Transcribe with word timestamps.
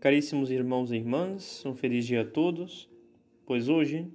Caríssimos 0.00 0.50
irmãos 0.50 0.90
e 0.90 0.96
irmãs, 0.96 1.62
um 1.66 1.74
feliz 1.74 2.06
dia 2.06 2.22
a 2.22 2.24
todos, 2.24 2.88
pois 3.44 3.68
hoje 3.68 4.10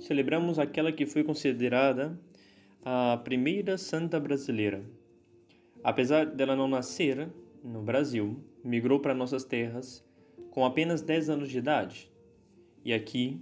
celebramos 0.00 0.58
aquela 0.58 0.90
que 0.90 1.06
foi 1.06 1.22
considerada 1.22 2.18
a 2.84 3.20
primeira 3.22 3.78
santa 3.78 4.18
brasileira. 4.18 4.82
Apesar 5.80 6.26
dela 6.26 6.56
não 6.56 6.66
nascer 6.66 7.30
no 7.62 7.82
Brasil, 7.82 8.36
migrou 8.64 8.98
para 8.98 9.14
nossas 9.14 9.44
terras 9.44 10.04
com 10.50 10.64
apenas 10.64 11.02
10 11.02 11.30
anos 11.30 11.48
de 11.48 11.58
idade 11.58 12.10
e 12.84 12.92
aqui 12.92 13.40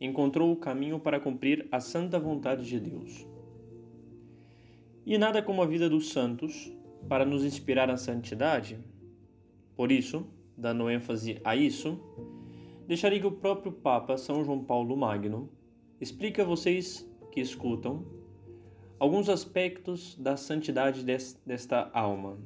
encontrou 0.00 0.50
o 0.50 0.56
caminho 0.56 0.98
para 0.98 1.20
cumprir 1.20 1.64
a 1.70 1.78
santa 1.78 2.18
vontade 2.18 2.66
de 2.66 2.80
Deus. 2.80 3.24
E 5.06 5.16
nada 5.16 5.40
como 5.40 5.62
a 5.62 5.66
vida 5.66 5.88
dos 5.88 6.08
santos 6.08 6.72
para 7.08 7.24
nos 7.24 7.44
inspirar 7.44 7.86
na 7.86 7.96
santidade. 7.96 8.80
Por 9.76 9.92
isso, 9.92 10.26
dando 10.60 10.90
ênfase 10.90 11.40
a 11.42 11.56
isso, 11.56 11.98
deixarei 12.86 13.18
que 13.18 13.26
o 13.26 13.32
próprio 13.32 13.72
Papa 13.72 14.16
São 14.18 14.44
João 14.44 14.62
Paulo 14.62 14.96
Magno 14.96 15.50
explique 16.00 16.40
a 16.40 16.44
vocês 16.44 17.08
que 17.32 17.40
escutam 17.40 18.04
alguns 18.98 19.28
aspectos 19.28 20.14
da 20.16 20.36
santidade 20.36 21.04
desta 21.46 21.90
alma. 21.94 22.38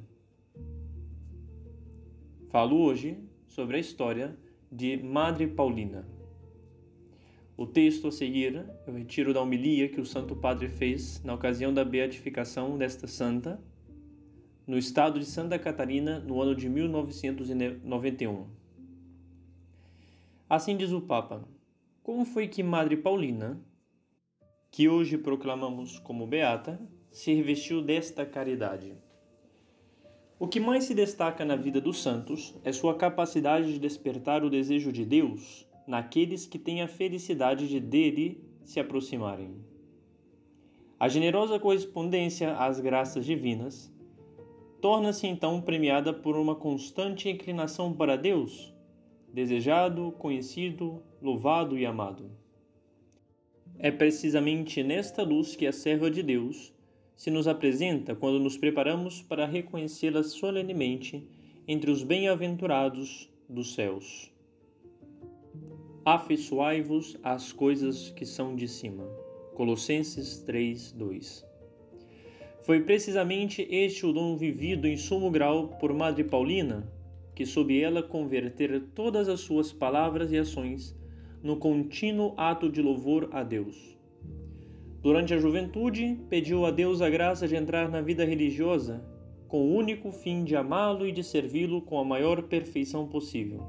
Falo 2.49 2.77
hoje 2.81 3.17
sobre 3.47 3.75
a 3.75 3.79
história 3.79 4.37
de 4.71 4.95
Madre 4.97 5.47
Paulina. 5.47 6.07
O 7.57 7.65
texto 7.65 8.07
a 8.07 8.11
seguir 8.11 8.65
eu 8.87 8.93
retiro 8.93 9.33
da 9.33 9.41
homilia 9.41 9.89
que 9.89 9.99
o 9.99 10.05
Santo 10.05 10.35
Padre 10.35 10.69
fez 10.69 11.21
na 11.23 11.33
ocasião 11.33 11.73
da 11.73 11.83
beatificação 11.83 12.77
desta 12.77 13.07
santa 13.07 13.61
no 14.67 14.77
estado 14.77 15.19
de 15.19 15.25
Santa 15.25 15.59
Catarina 15.59 16.19
no 16.19 16.41
ano 16.41 16.55
de 16.55 16.67
1991. 16.67 18.47
Assim 20.49 20.75
diz 20.75 20.91
o 20.91 21.01
Papa: 21.01 21.47
Como 22.01 22.25
foi 22.25 22.47
que 22.47 22.63
Madre 22.63 22.97
Paulina, 22.97 23.61
que 24.71 24.89
hoje 24.89 25.17
proclamamos 25.17 25.99
como 25.99 26.25
beata, 26.25 26.81
se 27.11 27.33
revestiu 27.33 27.81
desta 27.81 28.25
caridade? 28.25 28.97
O 30.39 30.47
que 30.47 30.59
mais 30.59 30.83
se 30.83 30.93
destaca 30.93 31.45
na 31.45 31.55
vida 31.55 31.79
dos 31.79 32.01
santos 32.01 32.55
é 32.63 32.73
sua 32.73 32.95
capacidade 32.95 33.71
de 33.71 33.79
despertar 33.79 34.43
o 34.43 34.49
desejo 34.49 34.91
de 34.91 35.05
Deus 35.05 35.65
naqueles 35.87 36.45
que 36.45 36.59
têm 36.59 36.81
a 36.81 36.87
felicidade 36.87 37.69
de 37.69 37.79
dele 37.79 38.43
se 38.63 38.79
aproximarem. 38.79 39.55
A 40.99 41.07
generosa 41.07 41.59
correspondência 41.59 42.55
às 42.57 42.79
graças 42.79 43.25
divinas 43.25 43.93
torna-se 44.85 45.25
então 45.25 45.59
premiada 45.59 46.13
por 46.13 46.37
uma 46.37 46.55
constante 46.55 47.27
inclinação 47.27 47.91
para 47.91 48.15
Deus, 48.15 48.71
desejado, 49.33 50.11
conhecido, 50.11 51.01
louvado 51.19 51.75
e 51.75 51.87
amado. 51.87 52.29
É 53.79 53.89
precisamente 53.89 54.83
nesta 54.83 55.23
luz 55.23 55.55
que 55.55 55.65
a 55.65 55.71
serva 55.71 56.11
de 56.11 56.21
Deus 56.21 56.71
se 57.15 57.31
nos 57.31 57.47
apresenta 57.47 58.13
quando 58.13 58.39
nos 58.39 58.57
preparamos 58.57 59.23
para 59.23 59.47
reconhecê-la 59.47 60.21
solenemente 60.21 61.27
entre 61.67 61.89
os 61.89 62.03
bem-aventurados 62.03 63.27
dos 63.49 63.73
céus. 63.73 64.31
Afeiçoai-vos 66.05 67.17
às 67.23 67.51
coisas 67.51 68.11
que 68.11 68.23
são 68.23 68.55
de 68.55 68.67
cima. 68.67 69.03
Colossenses 69.55 70.41
3, 70.41 70.91
2 70.91 71.54
foi 72.65 72.81
precisamente 72.81 73.61
este 73.69 74.07
o 74.07 74.11
dom 74.11 74.35
vivido 74.35 74.87
em 74.87 74.97
sumo 74.97 75.29
grau 75.29 75.67
por 75.79 75.93
Madre 75.93 76.23
Paulina, 76.23 76.91
que 77.35 77.45
soube 77.45 77.79
ela 77.79 78.01
converter 78.01 78.81
todas 78.95 79.29
as 79.29 79.41
suas 79.41 79.71
palavras 79.71 80.31
e 80.31 80.37
ações 80.39 80.97
no 81.43 81.57
contínuo 81.57 82.33
ato 82.35 82.67
de 82.67 82.81
louvor 82.81 83.29
a 83.31 83.43
Deus. 83.43 83.95
Durante 84.99 85.31
a 85.31 85.37
juventude, 85.37 86.19
pediu 86.27 86.65
a 86.65 86.71
Deus 86.71 87.03
a 87.03 87.09
graça 87.09 87.47
de 87.47 87.55
entrar 87.55 87.87
na 87.87 88.01
vida 88.01 88.25
religiosa 88.25 89.05
com 89.47 89.61
o 89.61 89.75
único 89.75 90.11
fim 90.11 90.43
de 90.43 90.55
amá-lo 90.55 91.05
e 91.05 91.11
de 91.11 91.23
servi-lo 91.23 91.83
com 91.83 91.99
a 91.99 92.03
maior 92.03 92.41
perfeição 92.41 93.07
possível. 93.07 93.61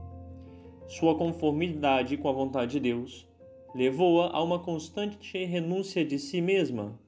Sua 0.89 1.15
conformidade 1.15 2.17
com 2.17 2.31
a 2.31 2.33
vontade 2.33 2.73
de 2.73 2.81
Deus 2.81 3.29
levou-a 3.75 4.31
a 4.31 4.43
uma 4.43 4.59
constante 4.59 5.45
renúncia 5.45 6.03
de 6.03 6.19
si 6.19 6.41
mesma 6.41 6.99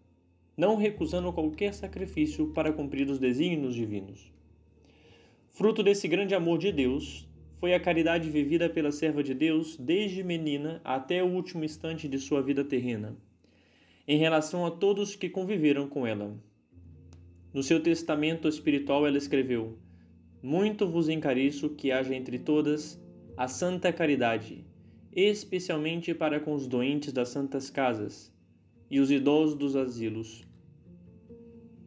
não 0.59 0.75
recusando 0.75 1.33
qualquer 1.33 1.73
sacrifício 1.73 2.49
para 2.49 2.73
cumprir 2.73 3.09
os 3.09 3.21
desígnios 3.21 3.77
divinos. 3.77 4.33
Fruto 5.51 5.85
desse 5.85 6.09
grande 6.09 6.35
amor 6.35 6.59
de 6.59 6.73
Deus 6.73 7.29
foi 7.61 7.75
a 7.75 7.81
caridade 7.81 8.29
vivida 8.29 8.69
pela 8.69 8.91
serva 8.91 9.23
de 9.23 9.35
Deus 9.35 9.77
desde 9.77 10.25
menina 10.25 10.81
até 10.83 11.23
o 11.23 11.29
último 11.29 11.65
instante 11.65 12.09
de 12.09 12.19
sua 12.19 12.43
vida 12.43 12.65
terrena, 12.65 13.17
em 14.07 14.19
relação 14.19 14.67
a 14.67 14.71
todos 14.73 15.15
que 15.15 15.29
conviveram 15.29 15.89
com 15.89 16.05
ela. 16.05 16.37
No 17.55 17.63
seu 17.63 17.81
testamento 17.81 18.49
espiritual, 18.49 19.07
ela 19.07 19.17
escreveu: 19.17 19.79
Muito 20.43 20.89
vos 20.89 21.09
encareço 21.09 21.71
que 21.71 21.93
haja 21.93 22.17
entre 22.17 22.37
todas 22.37 23.01
a 23.37 23.47
santa 23.47 23.93
caridade, 23.93 24.65
especialmente 25.13 26.13
para 26.15 26.41
com 26.41 26.53
os 26.53 26.67
doentes 26.67 27.13
das 27.13 27.29
santas 27.29 27.71
casas 27.71 28.37
e 28.91 28.99
os 28.99 29.11
idosos 29.11 29.55
dos 29.55 29.77
asilos. 29.77 30.48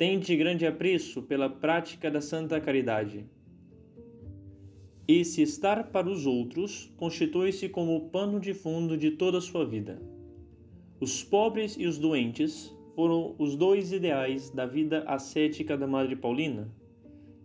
Tende 0.01 0.35
grande 0.35 0.66
apreço 0.66 1.22
pela 1.22 1.47
prática 1.47 2.09
da 2.09 2.22
santa 2.22 2.59
caridade. 2.59 3.23
Esse 5.07 5.44
estar 5.44 5.91
para 5.91 6.09
os 6.09 6.25
outros 6.25 6.91
constitui-se 6.97 7.69
como 7.69 7.95
o 7.95 8.09
pano 8.09 8.40
de 8.40 8.51
fundo 8.51 8.97
de 8.97 9.11
toda 9.11 9.38
a 9.38 9.41
sua 9.41 9.63
vida. 9.63 10.01
Os 11.00 11.23
pobres 11.23 11.75
e 11.78 11.85
os 11.85 12.00
doentes 12.00 12.75
foram 12.95 13.35
os 13.38 13.56
dois 13.56 13.91
ideais 13.91 14.50
da 14.50 14.66
vida 14.66 15.03
ascética 15.06 15.78
da 15.78 15.85
Madre 15.85 16.16
Paulina, 16.16 16.67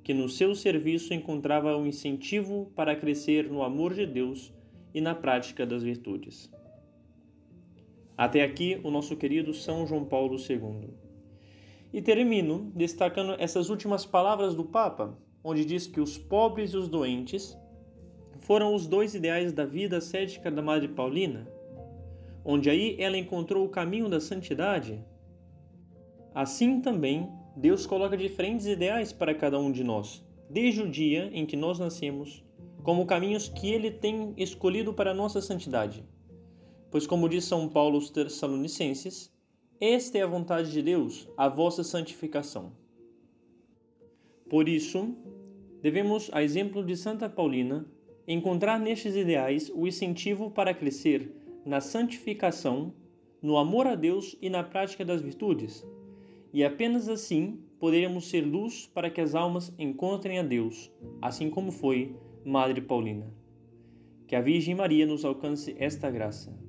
que 0.02 0.14
no 0.14 0.26
seu 0.26 0.54
serviço 0.54 1.12
encontrava 1.12 1.76
um 1.76 1.86
incentivo 1.86 2.72
para 2.74 2.96
crescer 2.96 3.50
no 3.50 3.62
amor 3.62 3.92
de 3.92 4.06
Deus 4.06 4.50
e 4.94 5.00
na 5.02 5.14
prática 5.14 5.66
das 5.66 5.82
virtudes. 5.82 6.50
Até 8.16 8.42
aqui 8.42 8.80
o 8.82 8.90
nosso 8.90 9.14
querido 9.14 9.52
São 9.52 9.86
João 9.86 10.06
Paulo 10.06 10.38
II. 10.38 11.04
E 11.96 12.02
termino 12.02 12.70
destacando 12.74 13.36
essas 13.38 13.70
últimas 13.70 14.04
palavras 14.04 14.54
do 14.54 14.62
Papa, 14.62 15.16
onde 15.42 15.64
diz 15.64 15.86
que 15.86 15.98
os 15.98 16.18
pobres 16.18 16.72
e 16.72 16.76
os 16.76 16.88
doentes 16.88 17.56
foram 18.40 18.74
os 18.74 18.86
dois 18.86 19.14
ideais 19.14 19.50
da 19.50 19.64
vida 19.64 19.98
cética 19.98 20.50
da 20.50 20.60
Madre 20.60 20.88
Paulina, 20.88 21.50
onde 22.44 22.68
aí 22.68 22.96
ela 23.00 23.16
encontrou 23.16 23.64
o 23.64 23.70
caminho 23.70 24.10
da 24.10 24.20
santidade. 24.20 25.02
Assim 26.34 26.82
também, 26.82 27.30
Deus 27.56 27.86
coloca 27.86 28.14
diferentes 28.14 28.66
ideais 28.66 29.10
para 29.10 29.34
cada 29.34 29.58
um 29.58 29.72
de 29.72 29.82
nós, 29.82 30.22
desde 30.50 30.82
o 30.82 30.90
dia 30.90 31.30
em 31.32 31.46
que 31.46 31.56
nós 31.56 31.78
nascemos, 31.78 32.44
como 32.82 33.06
caminhos 33.06 33.48
que 33.48 33.72
ele 33.72 33.90
tem 33.90 34.34
escolhido 34.36 34.92
para 34.92 35.12
a 35.12 35.14
nossa 35.14 35.40
santidade. 35.40 36.04
Pois, 36.90 37.06
como 37.06 37.26
diz 37.26 37.46
São 37.46 37.70
Paulo 37.70 37.94
aos 37.94 38.10
Tessalonicenses, 38.10 39.34
esta 39.80 40.16
é 40.16 40.22
a 40.22 40.26
vontade 40.26 40.72
de 40.72 40.80
Deus, 40.80 41.28
a 41.36 41.48
vossa 41.48 41.84
santificação. 41.84 42.72
Por 44.48 44.68
isso, 44.68 45.14
devemos, 45.82 46.30
a 46.32 46.42
exemplo 46.42 46.82
de 46.82 46.96
Santa 46.96 47.28
Paulina, 47.28 47.86
encontrar 48.26 48.80
nestes 48.80 49.14
ideais 49.14 49.70
o 49.74 49.86
incentivo 49.86 50.50
para 50.50 50.72
crescer 50.72 51.30
na 51.64 51.80
santificação, 51.80 52.94
no 53.42 53.58
amor 53.58 53.86
a 53.86 53.94
Deus 53.94 54.36
e 54.40 54.48
na 54.48 54.62
prática 54.62 55.04
das 55.04 55.20
virtudes, 55.20 55.86
e 56.52 56.64
apenas 56.64 57.08
assim 57.08 57.60
poderemos 57.78 58.28
ser 58.28 58.40
luz 58.40 58.86
para 58.86 59.10
que 59.10 59.20
as 59.20 59.34
almas 59.34 59.72
encontrem 59.78 60.38
a 60.38 60.42
Deus, 60.42 60.90
assim 61.20 61.50
como 61.50 61.70
foi 61.70 62.16
Madre 62.44 62.80
Paulina. 62.80 63.30
Que 64.26 64.34
a 64.34 64.40
Virgem 64.40 64.74
Maria 64.74 65.06
nos 65.06 65.24
alcance 65.24 65.76
esta 65.78 66.10
graça. 66.10 66.65